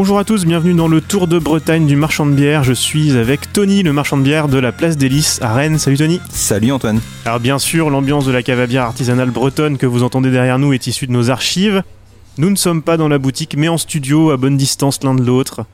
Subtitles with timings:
[0.00, 2.64] Bonjour à tous, bienvenue dans le Tour de Bretagne du marchand de bière.
[2.64, 5.78] Je suis avec Tony, le marchand de bière de la place des Lys à Rennes.
[5.78, 6.22] Salut Tony.
[6.30, 7.02] Salut Antoine.
[7.26, 10.58] Alors bien sûr, l'ambiance de la cave à bière artisanale bretonne que vous entendez derrière
[10.58, 11.82] nous est issue de nos archives.
[12.38, 15.22] Nous ne sommes pas dans la boutique, mais en studio, à bonne distance l'un de
[15.22, 15.66] l'autre.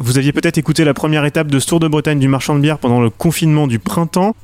[0.00, 2.60] Vous aviez peut-être écouté la première étape de ce Tour de Bretagne du marchand de
[2.60, 4.34] bière pendant le confinement du printemps.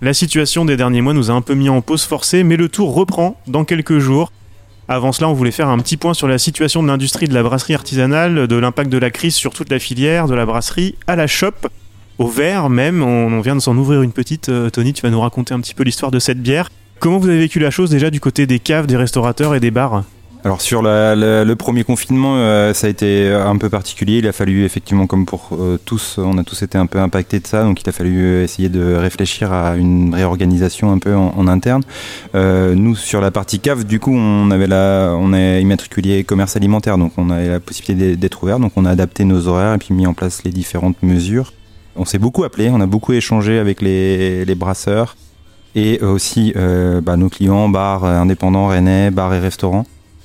[0.00, 2.70] La situation des derniers mois nous a un peu mis en pause forcée, mais le
[2.70, 4.32] tour reprend dans quelques jours.
[4.90, 7.42] Avant cela, on voulait faire un petit point sur la situation de l'industrie de la
[7.42, 11.14] brasserie artisanale, de l'impact de la crise sur toute la filière, de la brasserie à
[11.14, 11.68] la chope,
[12.16, 13.02] au verre même.
[13.02, 14.48] On, vient de s'en ouvrir une petite.
[14.48, 16.70] Euh, Tony, tu vas nous raconter un petit peu l'histoire de cette bière.
[17.00, 19.70] Comment vous avez vécu la chose déjà du côté des caves, des restaurateurs et des
[19.70, 20.04] bars?
[20.44, 24.18] Alors sur le premier confinement, euh, ça a été un peu particulier.
[24.18, 27.40] Il a fallu effectivement, comme pour euh, tous, on a tous été un peu impactés
[27.40, 31.14] de ça, donc il a fallu euh, essayer de réfléchir à une réorganisation un peu
[31.14, 31.82] en, interne.
[32.34, 36.98] nous, sur la partie cave, du coup, on avait la, on est immatriculé commerce alimentaire,
[36.98, 39.94] donc on avait la possibilité d'être ouvert, donc on a adapté nos horaires et puis
[39.94, 41.52] mis en place les différentes mesures.
[41.96, 45.16] On s'est beaucoup appelé, on a beaucoup échangé avec les, les brasseurs
[45.74, 46.52] et aussi
[47.02, 49.84] bah, nos clients, bars indépendants, rennais, bars et restaurants.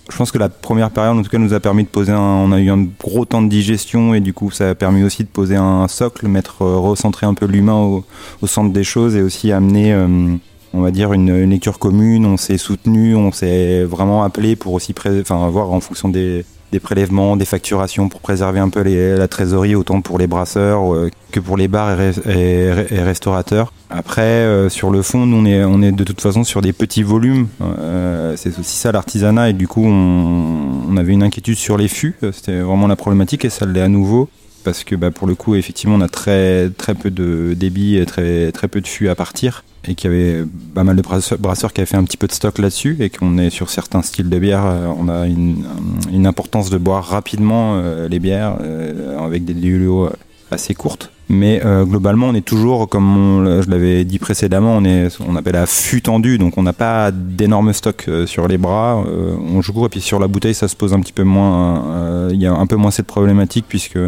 [0.09, 2.19] Je pense que la première période, en tout cas, nous a permis de poser un.
[2.19, 5.23] On a eu un gros temps de digestion et du coup, ça a permis aussi
[5.23, 8.03] de poser un socle, mettre, euh, recentrer un peu l'humain
[8.41, 10.35] au, centre des choses et aussi amener, euh,
[10.73, 12.25] on va dire, une, lecture commune.
[12.25, 16.79] On s'est soutenu, on s'est vraiment appelé pour aussi, enfin, voir en fonction des, des
[16.79, 21.39] prélèvements, des facturations pour préserver un peu la trésorerie, autant pour les brasseurs euh, que
[21.39, 23.71] pour les bars et, restaurateurs.
[23.91, 27.47] Après, euh, sur le fond, nous, on est, de toute façon sur des petits volumes.
[27.61, 32.15] Euh, c'est aussi ça l'artisanat, et du coup, on, avait une inquiétude sur les fûts.
[32.31, 34.29] C'était vraiment la problématique, et ça l'est à nouveau
[34.63, 38.05] parce que bah, pour le coup, effectivement, on a très, très peu de débit et
[38.05, 41.73] très, très peu de fûts à partir et qu'il y avait pas mal de brasseurs,
[41.73, 44.29] qui avaient fait un petit peu de stock là-dessus et qu'on est sur certains styles
[44.29, 49.43] de bière, euh, on a une, importance de boire rapidement euh, les bières euh, avec
[49.43, 50.09] des diluos
[50.51, 51.11] assez courtes.
[51.29, 55.55] Mais euh, globalement, on est toujours, comme je l'avais dit précédemment, on est, on appelle
[55.55, 59.03] à fût tendu, donc on n'a pas d'énormes stocks euh, sur les bras.
[59.07, 62.29] Euh, on joue et puis sur la bouteille, ça se pose un petit peu moins.
[62.31, 63.99] Il y a un peu moins cette problématique puisque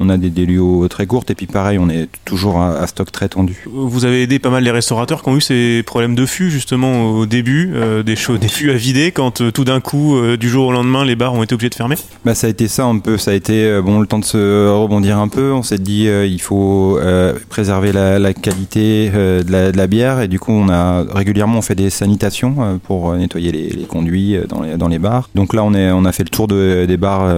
[0.00, 3.28] on a des déluos très courtes et puis pareil, on est toujours à, stock très
[3.28, 3.64] tendu.
[3.70, 7.10] Vous avez aidé pas mal les restaurateurs qui ont eu ces problèmes de fût justement
[7.10, 7.72] au début,
[8.04, 11.34] des, des fûts à vider quand tout d'un coup, du jour au lendemain, les bars
[11.34, 11.96] ont été obligés de fermer?
[12.24, 14.68] Bah ça a été ça un peu, ça a été bon le temps de se
[14.68, 15.52] rebondir un peu.
[15.52, 20.38] On s'est dit il faut euh, préserver la, qualité euh, de, la, bière et du
[20.38, 24.76] coup on a régulièrement on fait des sanitations euh, pour nettoyer les, conduits dans les,
[24.76, 25.28] dans les bars.
[25.34, 27.28] Donc là on, est, on a fait le tour de, des bars,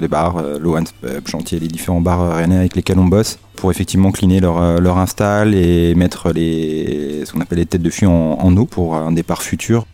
[0.00, 0.84] des bars, Lohan,
[1.26, 5.54] Chantier, les différents bars rennais avec lesquels on bosse pour effectivement cleaner leur, leur install
[5.54, 9.42] et mettre les, ce qu'on appelle les têtes de fût en, eau pour un départ
[9.42, 9.86] futur.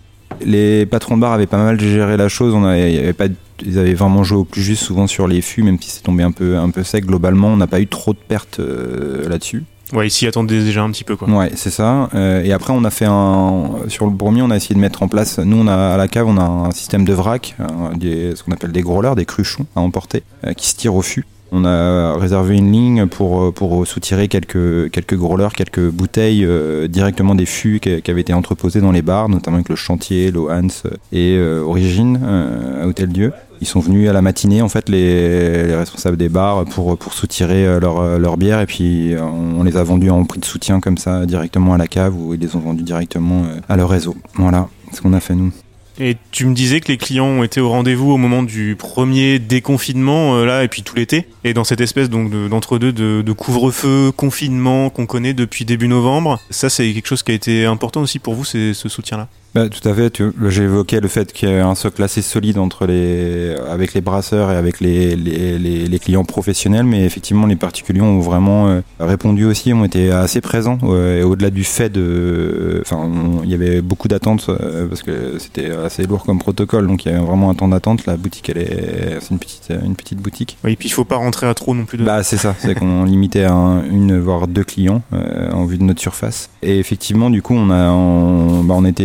[0.44, 2.54] Les patrons de bar avaient pas mal géré la chose.
[2.54, 3.26] On avait pas,
[3.64, 6.22] ils avaient vraiment joué au plus juste souvent sur les fûts, même si c'est tombé
[6.22, 7.06] un peu, un peu sec.
[7.06, 9.64] Globalement, on n'a pas eu trop de pertes euh, là-dessus.
[9.92, 11.28] Ouais, ici attendait déjà un petit peu quoi.
[11.28, 12.08] Ouais, c'est ça.
[12.14, 15.02] Euh, et après, on a fait un sur le premier, on a essayé de mettre
[15.04, 15.38] en place.
[15.38, 17.54] Nous, on a à la cave, on a un système de vrac,
[17.94, 21.02] des, ce qu'on appelle des growlers, des cruchons à emporter, euh, qui se tirent au
[21.02, 21.24] fût.
[21.52, 27.34] On a réservé une ligne pour, pour soutirer quelques, quelques growlers, quelques bouteilles euh, directement
[27.34, 30.66] des fûts qui, avaient été entreposés dans les bars, notamment avec le chantier, l'Ohans
[31.12, 33.32] et euh, Origine euh, à Hôtel Dieu.
[33.60, 37.80] Ils sont venus à la matinée, en fait, les, responsables des bars pour, pour soutirer
[37.80, 41.24] leur, leur bière et puis on, les a vendus en prix de soutien comme ça
[41.24, 44.14] directement à la cave ou ils les ont vendus directement à leur réseau.
[44.34, 45.52] Voilà ce qu'on a fait nous.
[45.98, 49.38] Et tu me disais que les clients ont été au rendez-vous au moment du premier
[49.38, 51.26] déconfinement, euh, là, et puis tout l'été.
[51.44, 56.92] Et dans cette espèce d'entre-deux de, couvre-feu, confinement qu'on connaît depuis début novembre, ça c'est
[56.92, 59.28] quelque chose qui a été important aussi pour vous, ce soutien-là?
[59.56, 60.22] Bah, tout à fait.
[60.48, 64.02] J'ai évoqué le fait qu'il y ait un socle assez solide entre les, avec les
[64.02, 68.80] brasseurs et avec les, les, les, clients professionnels, mais effectivement, les particuliers ont vraiment euh,
[69.00, 70.76] répondu aussi, ont été assez présents.
[70.82, 72.82] et au-delà du fait de.
[72.82, 73.10] Enfin,
[73.44, 77.12] il y avait beaucoup d'attentes euh, parce que c'était assez lourd comme protocole, donc il
[77.12, 78.04] y avait vraiment un temps d'attente.
[78.04, 80.58] La boutique, elle est, c'est une petite, une petite boutique.
[80.64, 81.96] Oui, et puis il faut pas rentrer à trop non plus.
[81.96, 82.04] De...
[82.04, 83.54] Bah, c'est ça, c'est qu'on limitait à
[83.90, 86.50] une voire deux clients euh, en vue de notre surface.
[86.62, 89.04] Et effectivement, du coup, on a, on, bah, on était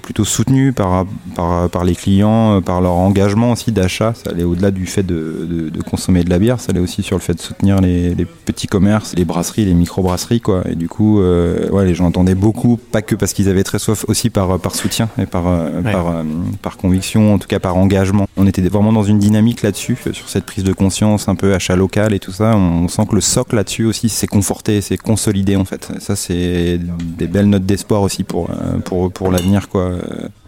[0.00, 4.12] plutôt soutenu par, par, par, les clients, euh, par leur engagement aussi d'achat.
[4.14, 7.16] Ça allait au-delà du fait de, de, consommer de la bière, ça allait aussi sur
[7.16, 10.40] le fait de soutenir les, les petits commerces, les brasseries, les micro-brasseries.
[10.40, 10.62] Quoi.
[10.70, 13.78] Et du coup, euh, ouais, les gens entendaient beaucoup, pas que parce qu'ils avaient très
[13.78, 16.24] soif, aussi par, par soutien et par, euh, par,
[16.60, 18.26] par, conviction, en tout cas par engagement.
[18.36, 21.76] On était vraiment dans une dynamique là-dessus, sur cette prise de conscience, un peu achat
[21.76, 22.56] local et tout ça.
[22.56, 25.90] On, sent que le socle là-dessus aussi s'est conforté, s'est consolidé en fait.
[25.98, 26.78] Ça, c'est
[27.18, 28.50] des belles notes d'espoir aussi pour,
[28.84, 29.68] pour, pour l'avenir.
[29.72, 29.92] Quoi.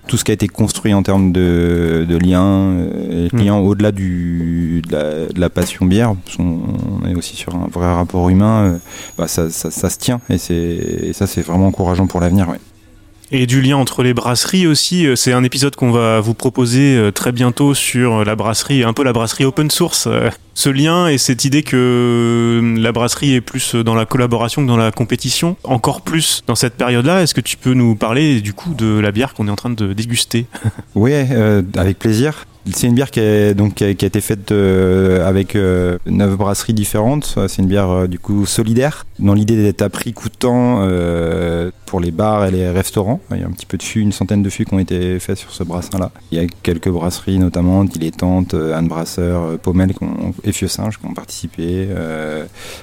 [0.06, 3.38] tout ce qui a été construit en termes de, de liens, euh, Mm.
[3.38, 6.60] liens au-delà du de la, de la passion bière, parce qu'on
[7.02, 8.78] on est aussi sur un vrai rapport humain, euh,
[9.16, 12.48] bah, ça, ça, ça se tient et, c'est, et ça c'est vraiment encourageant pour l'avenir.
[12.50, 12.60] Ouais.
[13.36, 16.96] Et du lien entre les brasseries aussi, euh, c'est un épisode qu'on va vous proposer
[16.96, 20.08] euh, très bientôt sur euh, la brasserie, un peu la brasserie open source.
[20.54, 24.76] Ce lien et cette idée que la brasserie est plus dans la collaboration que dans
[24.76, 28.72] la compétition, encore plus dans cette période-là, est-ce que tu peux nous parler du coup
[28.72, 30.46] de la bière qu'on est en train de déguster?
[30.96, 32.46] Euh, avec plaisir.
[32.72, 37.36] C'est une bière qui a, donc, qui a, été faite avec neuf brasseries différentes.
[37.46, 42.10] C'est une bière du coup solidaire, dans l'idée d'être à prix coûtant euh, pour les
[42.10, 43.20] bars et les restaurants.
[43.30, 45.18] Il y a un petit peu de fûts, une centaine de fûts qui ont été
[45.20, 46.10] faits sur ce brassin-là.
[46.32, 49.92] Il y a quelques brasseries notamment, Dilettante, euh, Anne Brasseur, euh, Pommel
[50.42, 51.88] et Fieux Singe qui ont participé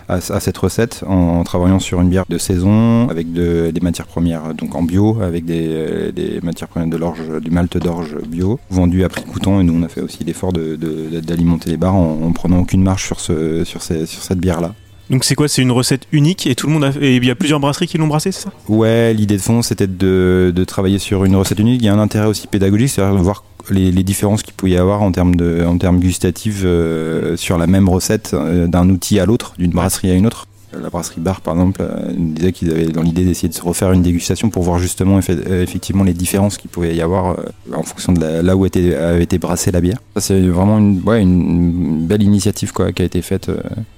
[0.08, 4.54] à, cette recette en, travaillant sur une bière de saison avec de- des matières premières
[4.54, 9.10] donc en bio, avec des, matières premières de l'orge, du malt d'orge bio, vendu à
[9.10, 9.60] prix coûtant.
[9.60, 13.06] Et nous, on a fait aussi l'effort d'alimenter les bars en, en prenant aucune marge
[13.06, 13.20] sur
[13.82, 14.74] cette bière-là.
[15.12, 15.50] Donc c'est quoi?
[15.50, 16.92] C'est une recette unique et tout le monde a...
[17.02, 18.52] et il y a plusieurs brasseries qui l'ont brassée, c'est ça?
[18.70, 21.82] Ouais, l'idée de fond, c'était de, de travailler sur une recette unique.
[21.82, 24.78] Il y a un intérêt aussi pédagogique, c'est-à-dire de voir les, différences qu'il pouvait y
[24.78, 29.20] avoir en termes, de, en termes gustatifs euh, sur la même recette euh, d'un outil
[29.20, 30.48] à l'autre, d'une brasserie à une autre.
[30.80, 33.62] La brasserie Bar, par exemple, euh, nous disait qu'ils avaient dans l'idée d'essayer de se
[33.62, 37.44] refaire une dégustation pour voir justement euh, effectivement les différences qu'il pouvait y avoir euh,
[37.76, 39.98] en fonction de la- là où était, avait été brassée la bière.
[40.16, 43.50] Ça, c'est vraiment une, ouais, une belle initiative quoi, qui a été faite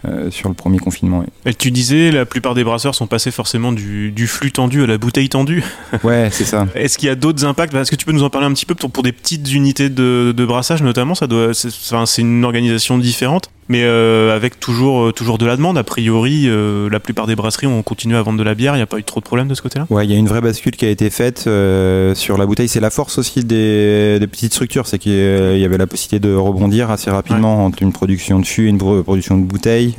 [0.07, 1.19] euh, sur le premier confinement.
[1.19, 1.27] ouais.
[1.45, 4.87] Et tu disais, la plupart des brasseurs sont passés forcément du, du flux tendu à
[4.87, 5.63] la bouteille tendue.
[6.03, 6.67] Ouais, c'est ça.
[6.75, 7.73] Est-ce qu'il y a d'autres impacts?
[7.75, 9.89] Est-ce que tu peux nous en parler un petit peu pour, pour des petites unités
[9.89, 11.13] de, de brassage notamment?
[11.15, 15.77] Ça doit, c'est une organisation différente, mais euh, avec toujours, euh, toujours de la demande.
[15.77, 18.73] A priori, euh, la plupart des brasseries ont continué à vendre de la bière.
[18.75, 19.87] Il n'y a pas eu trop de problèmes de ce côté-là?
[19.89, 22.67] Ouais, il y a une vraie bascule qui a été faite euh, sur la bouteille.
[22.67, 26.33] C'est la force aussi des, des petites structures, c'est qu'il y avait la possibilité de
[26.35, 29.95] rebondir assez rapidement entre une production de fûts et une pro- production de bouteilles.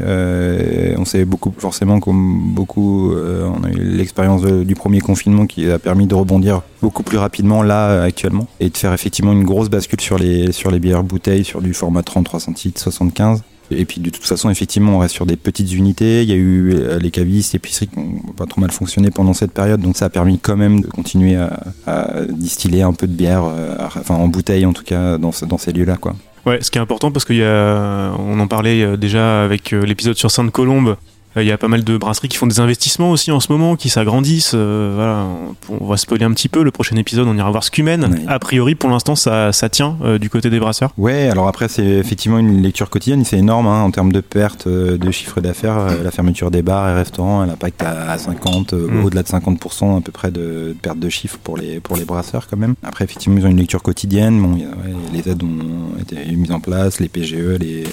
[0.97, 5.79] On sait beaucoup, forcément, comme beaucoup, on a eu l'expérience du premier confinement qui a
[5.79, 10.01] permis de rebondir beaucoup plus rapidement là actuellement et de faire effectivement une grosse bascule
[10.01, 13.43] sur les sur les bières bouteilles, sur du format 33 centilitres, 75.
[13.77, 16.23] Et puis de toute façon, effectivement, on reste sur des petites unités.
[16.23, 19.35] Il y a eu euh, les cavistes, épiceries qui n'ont pas trop mal fonctionné pendant
[19.35, 23.13] cette période, donc ça a permis quand même de continuer à, distiller un peu de
[23.13, 26.15] bière, euh, enfin en bouteille en tout cas, dans, dans ces lieux-là, quoi.
[26.47, 30.97] Ouais, ce qui est important parce qu'il en parlait euh, déjà avec l'épisode sur Sainte-Colombe.
[31.37, 33.51] Euh, Il y a pas mal de brasseries qui font des investissements aussi en ce
[33.53, 34.53] moment, qui s'agrandissent.
[34.55, 35.27] euh, voilà,
[35.71, 36.63] on, on va spoiler un petit peu.
[36.63, 38.05] Le prochain épisode, on ira voir Scumen.
[38.05, 38.21] Ouais.
[38.29, 40.91] A priori, pour l'instant, ça, ça tient euh, du côté des brasseurs.
[40.99, 44.67] Ouais, alors après, c'est effectivement une lecture quotidienne, c'est énorme hein, en termes de perte
[44.67, 45.87] euh, de chiffre d'affaires.
[46.03, 49.05] La fermeture des bars et restaurants, elle impacte à, à 50, euh, Mm.
[49.05, 52.05] au-delà de 50% à peu près de, de perte de chiffre pour les, pour les
[52.05, 52.75] brasseurs quand même.
[52.83, 54.41] Après, effectivement, ils ont une lecture quotidienne.
[54.41, 57.85] Bon, il y a- ouais, les aides ont été mises en place, les PGE, les.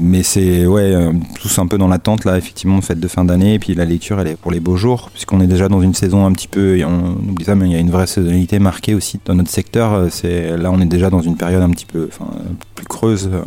[0.00, 3.54] Mais c'est ouais, euh, tous un peu dans l'attente là, effectivement, fête de fin d'année.
[3.54, 5.94] Et puis la lecture, elle est pour les beaux jours, puisqu'on est déjà dans une
[5.94, 6.76] saison un petit peu.
[6.76, 9.50] Et on oublie ça, mais il y a une vraie saisonnalité marquée aussi dans notre
[9.50, 9.92] secteur.
[9.92, 12.08] Euh, C'est là, on est déjà dans une période un petit peu,
[12.74, 13.42] plus creuse euh,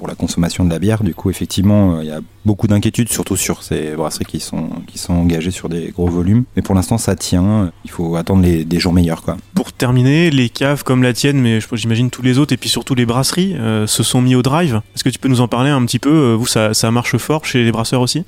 [0.00, 1.04] pour la consommation de la bière.
[1.04, 4.70] Du coup, effectivement, euh, il y a beaucoup d'inquiétudes, surtout sur ces brasseries qui sont
[5.10, 6.44] engagées sur des gros volumes.
[6.56, 7.70] Mais pour l'instant, ça tient.
[7.84, 9.36] Il faut attendre les, des jours meilleurs, quoi.
[9.54, 12.94] Pour terminer, les caves comme la tienne, mais j'imagine tous les autres, et puis surtout
[12.94, 14.80] les brasseries, euh, se sont mis au drive.
[14.94, 16.10] Est-ce que tu peux nous en parler un petit peu?
[16.10, 18.24] Euh, Vous, ça marche fort chez les brasseurs aussi?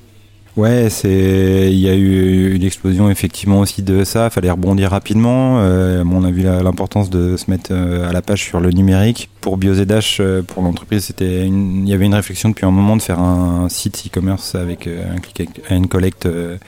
[0.55, 4.29] Ouais, c'est il y a eu une explosion effectivement aussi de ça.
[4.29, 5.59] Fallait rebondir rapidement.
[5.61, 9.29] Euh, on a vu l'importance de se mettre euh, à la page sur le numérique.
[9.41, 12.95] Pour BioZH, euh, pour l'entreprise, c'était une- il y avait une réflexion depuis un moment
[12.95, 16.27] de faire un site e-commerce avec euh, un click and collect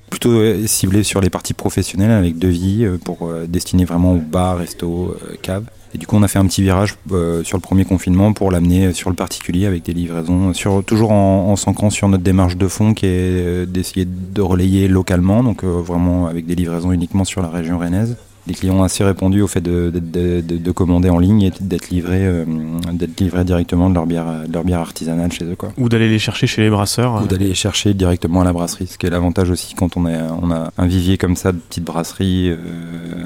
[0.09, 5.65] plutôt ciblé sur les parties professionnelles avec devis pour destiner vraiment aux bars, restos, caves.
[5.95, 8.51] Et du coup, on a fait un petit virage euh, sur le premier confinement pour
[8.51, 12.67] l'amener sur le particulier avec des livraisons, sur, toujours en, s'ancrant sur notre démarche de
[12.67, 17.23] fond qui est euh, d'essayer de relayer localement, donc euh, vraiment avec des livraisons uniquement
[17.23, 18.17] sur la région rennaise.
[18.47, 21.41] Les clients ont assez répondu au fait de, de, de- de- de commander en ligne
[21.41, 22.45] et d'être livrés, euh,
[22.93, 25.55] d'être livrés directement de leur bière, de leur bière artisanale chez eux.
[25.55, 25.71] Quoi.
[25.79, 28.85] Ou d'aller les chercher chez les brasseurs Ou d'aller les chercher directement à la brasserie,
[28.87, 31.57] ce qui est l'avantage aussi quand on, est, on a un vivier comme ça de
[31.57, 32.57] petites brasseries euh,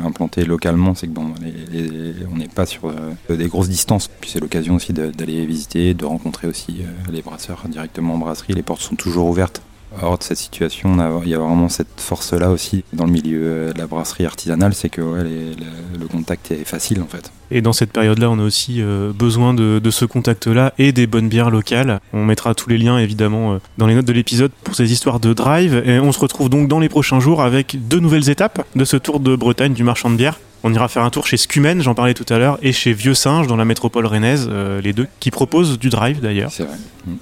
[0.05, 1.25] implantées localement, c'est que bon,
[1.71, 4.09] les- les- on n'est pas sur euh, des grosses distances.
[4.21, 8.53] Puis c'est l'occasion aussi d'aller visiter, de rencontrer aussi euh, les brasseurs directement en brasserie.
[8.53, 9.61] Les portes sont toujours ouvertes.
[10.01, 13.73] Hors de cette situation, il y a vraiment cette force-là aussi dans le milieu euh,
[13.73, 17.31] de la brasserie artisanale, c'est que le contact est facile en fait.
[17.51, 21.07] Et dans cette période-là, on a aussi euh, besoin de, de ce contact-là et des
[21.07, 21.99] bonnes bières locales.
[22.13, 25.19] On mettra tous les liens évidemment euh, dans les notes de l'épisode pour ces histoires
[25.19, 25.81] de drive.
[25.85, 28.97] Et on se retrouve donc dans les prochains jours avec deux nouvelles étapes de ce
[28.97, 30.39] tour de Bretagne du marchand de bière.
[30.63, 33.13] On ira faire un tour chez Scumen, j'en parlais tout à l'heure, et chez Vieux
[33.13, 36.51] Singe dans la métropole rennaise, euh, les deux, qui proposent du drive d'ailleurs.
[36.51, 36.75] C'est vrai.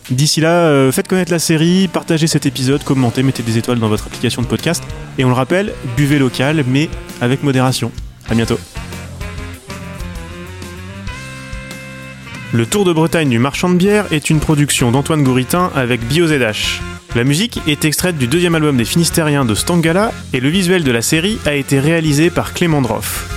[0.10, 3.90] D'ici là, euh, faites connaître la série, partagez cet épisode, commentez, mettez des étoiles dans
[3.90, 4.84] votre application de podcast.
[5.20, 6.90] Et on le rappelle, buvez local, mais
[7.22, 7.92] avec modération.
[8.28, 8.60] À bientôt.
[12.54, 16.97] Le Tour de Bretagne du marchand de bière est une production d'Antoine Gouritin avec BioZH.
[17.18, 20.92] La musique est extraite du deuxième album des Finistériens de Stangala et le visuel de
[20.92, 23.37] la série a été réalisé par Clément Droff.